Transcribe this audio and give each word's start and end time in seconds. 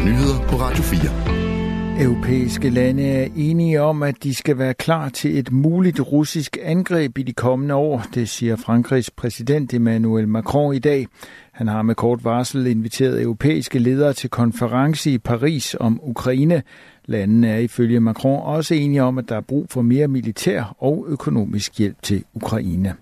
der 0.00 0.06
nyheder 0.06 0.48
på 0.48 0.56
Radio 0.56 0.82
4. 0.82 2.04
Europæiske 2.04 2.70
lande 2.70 3.02
er 3.02 3.28
enige 3.36 3.82
om, 3.82 4.02
at 4.02 4.14
de 4.22 4.34
skal 4.34 4.58
være 4.58 4.74
klar 4.74 5.08
til 5.08 5.38
et 5.38 5.52
muligt 5.52 6.00
russisk 6.00 6.58
angreb 6.62 7.18
i 7.18 7.22
de 7.22 7.32
kommende 7.32 7.74
år, 7.74 8.04
det 8.14 8.28
siger 8.28 8.56
Frankrigs 8.56 9.10
præsident 9.10 9.74
Emmanuel 9.74 10.28
Macron 10.28 10.74
i 10.74 10.78
dag. 10.78 11.06
Han 11.52 11.68
har 11.68 11.82
med 11.82 11.94
kort 11.94 12.24
varsel 12.24 12.66
inviteret 12.66 13.22
europæiske 13.22 13.78
ledere 13.78 14.12
til 14.12 14.30
konference 14.30 15.10
i 15.10 15.18
Paris 15.18 15.76
om 15.80 16.00
Ukraine. 16.02 16.62
Landene 17.06 17.48
er 17.48 17.58
ifølge 17.58 18.00
Macron 18.00 18.42
også 18.42 18.74
enige 18.74 19.02
om, 19.02 19.18
at 19.18 19.28
der 19.28 19.36
er 19.36 19.40
brug 19.40 19.66
for 19.70 19.82
mere 19.82 20.08
militær 20.08 20.76
og 20.78 21.04
økonomisk 21.08 21.78
hjælp 21.78 22.02
til 22.02 22.24
Ukraine. 22.34 22.94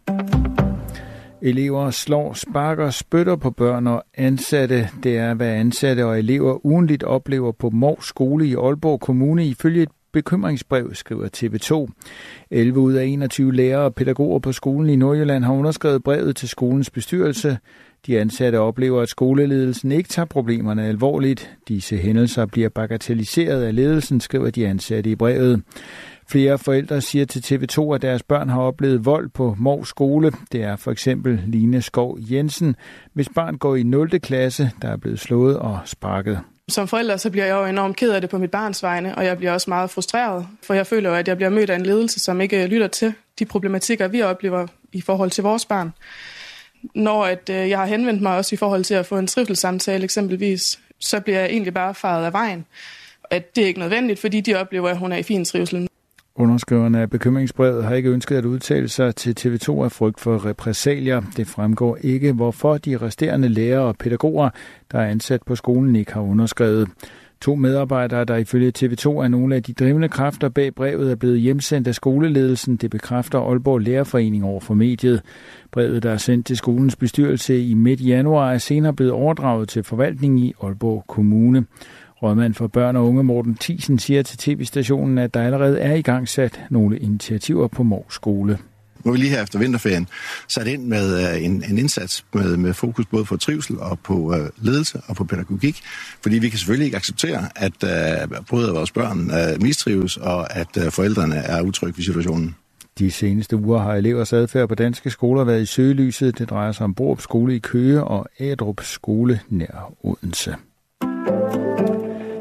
Elever 1.42 1.90
slår, 1.90 2.32
sparker, 2.32 2.90
spytter 2.90 3.36
på 3.36 3.50
børn 3.50 3.86
og 3.86 4.04
ansatte. 4.14 4.88
Det 5.02 5.16
er, 5.16 5.34
hvad 5.34 5.48
ansatte 5.48 6.06
og 6.06 6.18
elever 6.18 6.66
ugenligt 6.66 7.02
oplever 7.02 7.52
på 7.52 7.70
Mors 7.70 8.04
skole 8.04 8.46
i 8.46 8.54
Aalborg 8.54 9.00
Kommune 9.00 9.46
ifølge 9.46 9.82
et 9.82 9.88
bekymringsbrev, 10.12 10.94
skriver 10.94 11.28
TV2. 11.36 11.92
11 12.50 12.80
ud 12.80 12.92
af 12.92 13.04
21 13.04 13.54
lærere 13.54 13.84
og 13.84 13.94
pædagoger 13.94 14.38
på 14.38 14.52
skolen 14.52 14.90
i 14.90 14.96
Nordjylland 14.96 15.44
har 15.44 15.52
underskrevet 15.52 16.02
brevet 16.02 16.36
til 16.36 16.48
skolens 16.48 16.90
bestyrelse. 16.90 17.58
De 18.06 18.20
ansatte 18.20 18.56
oplever, 18.56 19.02
at 19.02 19.08
skoleledelsen 19.08 19.92
ikke 19.92 20.08
tager 20.08 20.26
problemerne 20.26 20.86
alvorligt. 20.86 21.56
Disse 21.68 21.96
hændelser 21.96 22.46
bliver 22.46 22.68
bagatelliseret 22.68 23.62
af 23.62 23.74
ledelsen, 23.74 24.20
skriver 24.20 24.50
de 24.50 24.66
ansatte 24.66 25.10
i 25.10 25.14
brevet. 25.14 25.62
Flere 26.30 26.58
forældre 26.58 27.00
siger 27.00 27.24
til 27.24 27.40
TV2, 27.40 27.94
at 27.94 28.02
deres 28.02 28.22
børn 28.22 28.48
har 28.48 28.60
oplevet 28.60 29.04
vold 29.04 29.28
på 29.28 29.54
Mors 29.58 29.88
skole. 29.88 30.32
Det 30.52 30.62
er 30.62 30.76
for 30.76 30.90
eksempel 30.90 31.42
Line 31.46 31.82
Skov 31.82 32.18
Jensen, 32.20 32.76
hvis 33.12 33.28
barn 33.34 33.58
går 33.58 33.76
i 33.76 33.82
0. 33.82 34.20
klasse, 34.20 34.70
der 34.82 34.88
er 34.88 34.96
blevet 34.96 35.20
slået 35.20 35.58
og 35.58 35.80
sparket. 35.84 36.40
Som 36.68 36.88
forælder 36.88 37.16
så 37.16 37.30
bliver 37.30 37.46
jeg 37.46 37.54
jo 37.54 37.66
enormt 37.66 37.96
ked 37.96 38.12
af 38.12 38.20
det 38.20 38.30
på 38.30 38.38
mit 38.38 38.50
barns 38.50 38.82
vegne, 38.82 39.14
og 39.14 39.24
jeg 39.24 39.36
bliver 39.36 39.52
også 39.52 39.70
meget 39.70 39.90
frustreret, 39.90 40.46
for 40.62 40.74
jeg 40.74 40.86
føler 40.86 41.10
jo, 41.10 41.16
at 41.16 41.28
jeg 41.28 41.36
bliver 41.36 41.50
mødt 41.50 41.70
af 41.70 41.76
en 41.76 41.86
ledelse, 41.86 42.20
som 42.20 42.40
ikke 42.40 42.62
øh, 42.62 42.70
lytter 42.70 42.88
til 42.88 43.12
de 43.38 43.44
problematikker, 43.44 44.08
vi 44.08 44.22
oplever 44.22 44.66
i 44.92 45.00
forhold 45.00 45.30
til 45.30 45.42
vores 45.42 45.66
barn. 45.66 45.92
Når 46.94 47.24
at, 47.24 47.50
øh, 47.50 47.68
jeg 47.68 47.78
har 47.78 47.86
henvendt 47.86 48.22
mig 48.22 48.36
også 48.36 48.54
i 48.54 48.56
forhold 48.56 48.84
til 48.84 48.94
at 48.94 49.06
få 49.06 49.18
en 49.18 49.26
trivselssamtale 49.26 50.04
eksempelvis, 50.04 50.80
så 50.98 51.20
bliver 51.20 51.38
jeg 51.38 51.48
egentlig 51.50 51.74
bare 51.74 51.94
faret 51.94 52.24
af 52.24 52.32
vejen. 52.32 52.66
At 53.30 53.56
det 53.56 53.62
er 53.62 53.66
ikke 53.66 53.80
nødvendigt, 53.80 54.20
fordi 54.20 54.40
de 54.40 54.54
oplever, 54.54 54.88
at 54.88 54.98
hun 54.98 55.12
er 55.12 55.16
i 55.16 55.22
fin 55.22 55.44
trivsel. 55.44 55.88
Underskriverne 56.38 57.00
af 57.00 57.10
bekymringsbrevet 57.10 57.84
har 57.84 57.94
ikke 57.94 58.10
ønsket 58.10 58.36
at 58.36 58.44
udtale 58.44 58.88
sig 58.88 59.14
til 59.14 59.34
TV2 59.40 59.84
af 59.84 59.92
frygt 59.92 60.20
for 60.20 60.46
repressalier. 60.46 61.22
Det 61.36 61.46
fremgår 61.46 61.98
ikke, 62.00 62.32
hvorfor 62.32 62.78
de 62.78 62.96
resterende 62.96 63.48
lærere 63.48 63.82
og 63.82 63.96
pædagoger, 63.96 64.50
der 64.92 64.98
er 64.98 65.06
ansat 65.06 65.42
på 65.46 65.56
skolen, 65.56 65.96
ikke 65.96 66.12
har 66.12 66.20
underskrevet. 66.20 66.88
To 67.40 67.54
medarbejdere, 67.54 68.24
der 68.24 68.36
ifølge 68.36 68.72
TV2 68.78 69.06
er 69.06 69.28
nogle 69.28 69.54
af 69.54 69.62
de 69.62 69.72
drivende 69.72 70.08
kræfter 70.08 70.48
bag 70.48 70.74
brevet, 70.74 71.10
er 71.10 71.16
blevet 71.16 71.40
hjemsendt 71.40 71.88
af 71.88 71.94
skoleledelsen. 71.94 72.76
Det 72.76 72.90
bekræfter 72.90 73.38
Aalborg 73.38 73.78
Lærerforening 73.78 74.44
over 74.44 74.60
for 74.60 74.74
mediet. 74.74 75.22
Brevet, 75.72 76.02
der 76.02 76.10
er 76.10 76.16
sendt 76.16 76.46
til 76.46 76.56
skolens 76.56 76.96
bestyrelse 76.96 77.62
i 77.62 77.74
midt 77.74 78.06
januar, 78.06 78.52
er 78.52 78.58
senere 78.58 78.92
blevet 78.92 79.12
overdraget 79.12 79.68
til 79.68 79.82
forvaltningen 79.82 80.38
i 80.38 80.54
Aalborg 80.62 81.04
Kommune. 81.08 81.64
Rådmand 82.22 82.54
for 82.54 82.66
børn 82.66 82.96
og 82.96 83.06
unge 83.06 83.24
Morten 83.24 83.56
Thiesen 83.60 83.98
siger 83.98 84.22
til 84.22 84.38
tv-stationen, 84.38 85.18
at 85.18 85.34
der 85.34 85.42
allerede 85.42 85.80
er 85.80 85.94
i 85.94 86.02
gang 86.02 86.28
sat 86.28 86.60
nogle 86.70 86.98
initiativer 86.98 87.68
på 87.68 87.82
Mors 87.82 88.14
skole. 88.14 88.58
Nu 89.04 89.10
er 89.10 89.12
vi 89.12 89.18
lige 89.18 89.30
her 89.30 89.42
efter 89.42 89.58
vinterferien 89.58 90.08
sat 90.48 90.66
ind 90.66 90.84
med 90.84 91.34
uh, 91.34 91.44
en, 91.44 91.64
en 91.70 91.78
indsats 91.78 92.24
med, 92.34 92.56
med 92.56 92.74
fokus 92.74 93.06
både 93.06 93.24
på 93.24 93.36
trivsel 93.36 93.78
og 93.80 93.98
på 93.98 94.14
uh, 94.14 94.34
ledelse 94.56 95.00
og 95.06 95.16
på 95.16 95.24
pædagogik, 95.24 95.80
fordi 96.22 96.38
vi 96.38 96.48
kan 96.48 96.58
selvfølgelig 96.58 96.84
ikke 96.84 96.96
acceptere, 96.96 97.48
at 97.56 97.72
uh, 97.82 98.46
både 98.50 98.72
vores 98.72 98.92
børn 98.92 99.18
uh, 99.18 99.62
mistrives 99.62 100.16
og 100.16 100.56
at 100.56 100.76
uh, 100.76 100.92
forældrene 100.92 101.36
er 101.36 101.62
utrygge 101.62 101.96
ved 101.96 102.04
situationen. 102.04 102.54
De 102.98 103.10
seneste 103.10 103.56
uger 103.56 103.78
har 103.78 103.94
elevers 103.94 104.32
adfærd 104.32 104.68
på 104.68 104.74
danske 104.74 105.10
skoler 105.10 105.44
været 105.44 105.62
i 105.62 105.66
søgelyset. 105.66 106.38
Det 106.38 106.50
drejer 106.50 106.72
sig 106.72 106.84
om 106.84 106.94
Borup 106.94 107.20
Skole 107.20 107.56
i 107.56 107.58
Køge 107.58 108.04
og 108.04 108.26
Adrup 108.38 108.80
Skole 108.82 109.40
nær 109.48 109.92
Odense. 110.02 110.54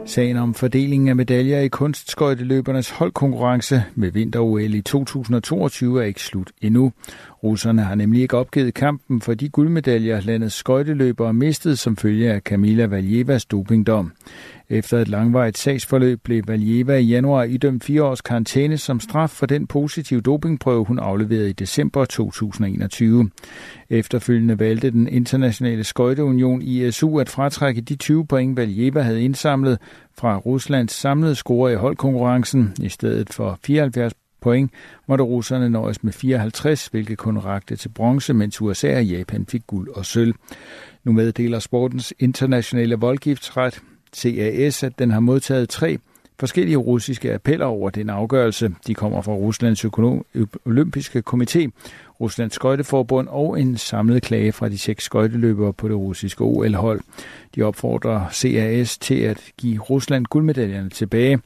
Sagen 0.07 0.37
om 0.37 0.53
fordelingen 0.53 1.09
af 1.09 1.15
medaljer 1.15 1.59
i 1.59 1.67
kunstskøjteløbernes 1.67 2.89
holdkonkurrence 2.89 3.83
med 3.95 4.11
vinter-OL 4.11 4.73
i 4.73 4.81
2022 4.81 6.01
er 6.01 6.05
ikke 6.05 6.21
slut 6.21 6.51
endnu. 6.61 6.91
Russerne 7.43 7.81
har 7.81 7.95
nemlig 7.95 8.21
ikke 8.21 8.37
opgivet 8.37 8.73
kampen 8.73 9.21
for 9.21 9.33
de 9.33 9.49
guldmedaljer, 9.49 10.21
landets 10.21 10.55
skøjteløbere 10.55 11.33
mistede 11.33 11.75
som 11.75 11.97
følge 11.97 12.31
af 12.31 12.43
Kamila 12.43 12.85
Valjevas 12.85 13.45
dopingdom. 13.45 14.11
Efter 14.69 14.97
et 14.99 15.07
langvarigt 15.07 15.57
sagsforløb 15.57 16.19
blev 16.23 16.43
Valjeva 16.47 16.97
i 16.97 17.03
januar 17.03 17.43
idømt 17.43 17.83
fire 17.83 18.03
års 18.03 18.21
karantæne 18.21 18.77
som 18.77 18.99
straf 18.99 19.29
for 19.29 19.45
den 19.45 19.67
positive 19.67 20.21
dopingprøve, 20.21 20.85
hun 20.85 20.99
afleverede 20.99 21.49
i 21.49 21.53
december 21.53 22.05
2021. 22.05 23.29
Efterfølgende 23.89 24.59
valgte 24.59 24.91
den 24.91 25.07
internationale 25.07 25.83
skøjteunion 25.83 26.61
ISU 26.61 27.19
at 27.19 27.29
fratrække 27.29 27.81
de 27.81 27.95
20 27.95 28.25
point, 28.25 28.57
Valjeva 28.57 29.01
havde 29.01 29.21
indsamlet 29.21 29.77
fra 30.17 30.37
Ruslands 30.37 30.93
samlede 30.93 31.35
score 31.35 31.71
i 31.73 31.75
holdkonkurrencen. 31.75 32.75
I 32.81 32.89
stedet 32.89 33.33
for 33.33 33.59
74 33.63 34.13
point 34.41 34.71
måtte 35.07 35.23
russerne 35.23 35.69
nøjes 35.69 36.03
med 36.03 36.13
54, 36.13 36.87
hvilket 36.87 37.17
kun 37.17 37.37
rakte 37.37 37.75
til 37.75 37.89
bronze, 37.89 38.33
mens 38.33 38.61
USA 38.61 38.97
og 38.97 39.05
Japan 39.05 39.45
fik 39.45 39.61
guld 39.67 39.89
og 39.89 40.05
sølv. 40.05 40.33
Nu 41.03 41.11
meddeler 41.11 41.59
sportens 41.59 42.13
internationale 42.19 42.95
voldgiftsret, 42.95 43.81
CAS, 44.15 44.83
at 44.83 44.99
den 44.99 45.11
har 45.11 45.19
modtaget 45.19 45.69
tre 45.69 45.97
forskellige 46.39 46.77
russiske 46.77 47.33
appeller 47.33 47.65
over 47.65 47.89
den 47.89 48.09
afgørelse. 48.09 48.75
De 48.87 48.93
kommer 48.93 49.21
fra 49.21 49.31
Ruslands 49.31 49.85
olympiske 50.65 51.23
komité, 51.29 51.69
Ruslands 52.21 52.53
skøjteforbund 52.53 53.27
og 53.27 53.61
en 53.61 53.77
samlet 53.77 54.23
klage 54.23 54.51
fra 54.51 54.69
de 54.69 54.77
seks 54.77 55.03
skøjteløbere 55.03 55.73
på 55.73 55.87
det 55.87 55.95
russiske 55.95 56.41
OL-hold. 56.43 57.01
De 57.55 57.61
opfordrer 57.61 58.29
CAS 58.31 58.97
til 58.97 59.15
at 59.15 59.41
give 59.57 59.79
Rusland 59.79 60.25
guldmedaljerne 60.25 60.89
tilbage. 60.89 61.39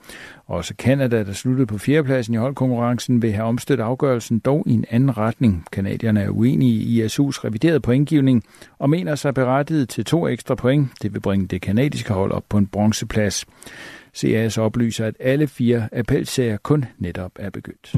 Også 0.47 0.73
Kanada, 0.79 1.23
der 1.23 1.33
sluttede 1.33 1.67
på 1.67 1.77
fjerdepladsen 1.77 2.33
i 2.33 2.37
holdkonkurrencen, 2.37 3.21
vil 3.21 3.31
have 3.31 3.47
omstødt 3.47 3.79
afgørelsen 3.79 4.39
dog 4.39 4.63
i 4.67 4.73
en 4.73 4.85
anden 4.89 5.17
retning. 5.17 5.65
Kanadierne 5.71 6.21
er 6.21 6.29
uenige 6.29 6.73
i 6.73 7.05
ISU's 7.05 7.45
reviderede 7.45 7.79
pointgivning 7.79 8.43
og 8.79 8.89
mener 8.89 9.15
sig 9.15 9.33
berettiget 9.33 9.89
til 9.89 10.05
to 10.05 10.27
ekstra 10.27 10.55
point. 10.55 10.89
Det 11.01 11.13
vil 11.13 11.19
bringe 11.19 11.47
det 11.47 11.61
kanadiske 11.61 12.13
hold 12.13 12.31
op 12.31 12.43
på 12.49 12.57
en 12.57 12.67
bronzeplads. 12.67 13.45
CAS 14.15 14.57
oplyser, 14.57 15.05
at 15.05 15.15
alle 15.19 15.47
fire 15.47 15.89
appelsager 15.91 16.57
kun 16.57 16.85
netop 16.99 17.31
er 17.35 17.49
begyndt. 17.49 17.95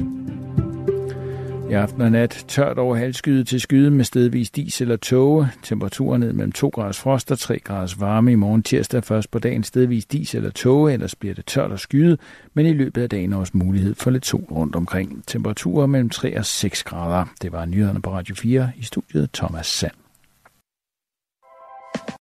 I 1.70 1.72
aften 1.72 2.00
og 2.00 2.12
nat 2.12 2.44
tørt 2.48 2.78
over 2.78 2.96
halvskyde 2.96 3.44
til 3.44 3.60
skyde 3.60 3.90
med 3.90 4.04
stedvis 4.04 4.50
dis 4.50 4.80
eller 4.80 4.96
tåge. 4.96 5.48
Temperaturen 5.62 6.20
ned 6.20 6.32
mellem 6.32 6.52
2 6.52 6.68
graders 6.68 6.98
frost 6.98 7.30
og 7.30 7.38
3 7.38 7.58
graders 7.58 8.00
varme. 8.00 8.32
I 8.32 8.34
morgen 8.34 8.62
tirsdag 8.62 9.04
først 9.04 9.30
på 9.30 9.38
dagen 9.38 9.62
stedvis 9.62 10.06
dis 10.06 10.34
eller 10.34 10.50
tåge, 10.50 10.92
ellers 10.92 11.14
bliver 11.14 11.34
det 11.34 11.46
tørt 11.46 11.70
og 11.70 11.78
skyde, 11.78 12.18
men 12.54 12.66
i 12.66 12.72
løbet 12.72 13.02
af 13.02 13.08
dagen 13.08 13.32
også 13.32 13.52
mulighed 13.54 13.94
for 13.94 14.10
lidt 14.10 14.26
sol 14.26 14.44
rundt 14.50 14.76
omkring. 14.76 15.24
Temperaturer 15.26 15.86
mellem 15.86 16.10
3 16.10 16.38
og 16.38 16.44
6 16.44 16.82
grader. 16.82 17.24
Det 17.42 17.52
var 17.52 17.64
nyhederne 17.64 18.02
på 18.02 18.12
Radio 18.12 18.34
4 18.34 18.70
i 18.76 18.82
studiet 18.82 19.30
Thomas 19.32 19.66
Sand. 19.66 20.03